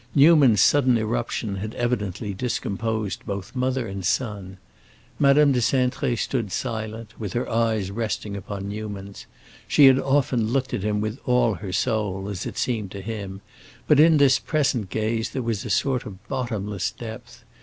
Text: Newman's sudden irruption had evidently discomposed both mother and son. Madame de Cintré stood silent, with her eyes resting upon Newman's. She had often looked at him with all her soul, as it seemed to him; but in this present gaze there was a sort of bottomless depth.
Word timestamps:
Newman's 0.15 0.61
sudden 0.61 0.97
irruption 0.97 1.57
had 1.57 1.75
evidently 1.75 2.33
discomposed 2.33 3.23
both 3.23 3.55
mother 3.55 3.87
and 3.87 4.03
son. 4.03 4.57
Madame 5.19 5.51
de 5.51 5.59
Cintré 5.59 6.17
stood 6.17 6.51
silent, 6.51 7.13
with 7.19 7.33
her 7.33 7.47
eyes 7.47 7.91
resting 7.91 8.35
upon 8.35 8.67
Newman's. 8.67 9.27
She 9.67 9.85
had 9.85 9.99
often 9.99 10.47
looked 10.47 10.73
at 10.73 10.81
him 10.81 11.01
with 11.01 11.19
all 11.27 11.53
her 11.53 11.71
soul, 11.71 12.29
as 12.29 12.47
it 12.47 12.57
seemed 12.57 12.89
to 12.93 13.01
him; 13.01 13.41
but 13.87 13.99
in 13.99 14.17
this 14.17 14.39
present 14.39 14.89
gaze 14.89 15.29
there 15.29 15.43
was 15.43 15.63
a 15.65 15.69
sort 15.69 16.07
of 16.07 16.27
bottomless 16.27 16.89
depth. 16.89 17.43